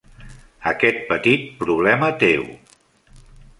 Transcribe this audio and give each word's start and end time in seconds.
Aquest 0.71 0.97
petit 1.11 1.45
problema 1.61 2.11
teu. 2.25 2.51